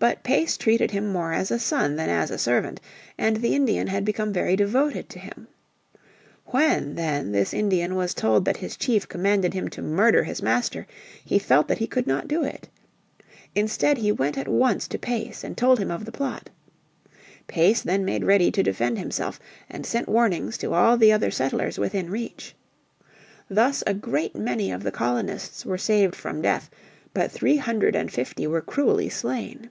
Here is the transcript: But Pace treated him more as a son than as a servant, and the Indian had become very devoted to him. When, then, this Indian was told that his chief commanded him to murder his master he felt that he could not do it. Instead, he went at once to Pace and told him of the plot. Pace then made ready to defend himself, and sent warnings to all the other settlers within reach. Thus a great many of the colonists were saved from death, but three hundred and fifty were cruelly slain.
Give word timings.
But 0.00 0.22
Pace 0.22 0.56
treated 0.56 0.92
him 0.92 1.08
more 1.10 1.32
as 1.32 1.50
a 1.50 1.58
son 1.58 1.96
than 1.96 2.08
as 2.08 2.30
a 2.30 2.38
servant, 2.38 2.80
and 3.18 3.38
the 3.38 3.56
Indian 3.56 3.88
had 3.88 4.04
become 4.04 4.32
very 4.32 4.54
devoted 4.54 5.08
to 5.08 5.18
him. 5.18 5.48
When, 6.46 6.94
then, 6.94 7.32
this 7.32 7.52
Indian 7.52 7.96
was 7.96 8.14
told 8.14 8.44
that 8.44 8.58
his 8.58 8.76
chief 8.76 9.08
commanded 9.08 9.54
him 9.54 9.66
to 9.70 9.82
murder 9.82 10.22
his 10.22 10.40
master 10.40 10.86
he 11.24 11.40
felt 11.40 11.66
that 11.66 11.78
he 11.78 11.88
could 11.88 12.06
not 12.06 12.28
do 12.28 12.44
it. 12.44 12.68
Instead, 13.56 13.98
he 13.98 14.12
went 14.12 14.38
at 14.38 14.46
once 14.46 14.86
to 14.86 15.00
Pace 15.00 15.42
and 15.42 15.56
told 15.58 15.80
him 15.80 15.90
of 15.90 16.04
the 16.04 16.12
plot. 16.12 16.48
Pace 17.48 17.82
then 17.82 18.04
made 18.04 18.22
ready 18.22 18.52
to 18.52 18.62
defend 18.62 19.00
himself, 19.00 19.40
and 19.68 19.84
sent 19.84 20.08
warnings 20.08 20.56
to 20.58 20.74
all 20.74 20.96
the 20.96 21.10
other 21.12 21.32
settlers 21.32 21.76
within 21.76 22.08
reach. 22.08 22.54
Thus 23.50 23.82
a 23.84 23.94
great 23.94 24.36
many 24.36 24.70
of 24.70 24.84
the 24.84 24.92
colonists 24.92 25.66
were 25.66 25.76
saved 25.76 26.14
from 26.14 26.40
death, 26.40 26.70
but 27.12 27.32
three 27.32 27.56
hundred 27.56 27.96
and 27.96 28.12
fifty 28.12 28.46
were 28.46 28.60
cruelly 28.62 29.08
slain. 29.08 29.70